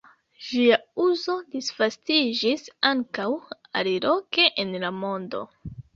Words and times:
Ĝia 0.43 0.77
uzo 1.03 1.35
disvastiĝis 1.57 2.65
ankaŭ 2.93 3.27
aliloke 3.83 4.49
en 4.65 4.73
la 4.87 4.93
mondo. 5.03 5.45